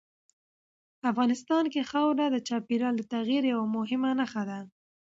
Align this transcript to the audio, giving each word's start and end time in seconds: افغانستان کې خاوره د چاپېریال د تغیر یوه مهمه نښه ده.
افغانستان 1.11 1.63
کې 1.73 1.87
خاوره 1.91 2.25
د 2.31 2.37
چاپېریال 2.47 2.93
د 2.97 3.03
تغیر 3.13 3.43
یوه 3.53 3.65
مهمه 3.75 4.11
نښه 4.19 4.43
ده. 4.49 4.59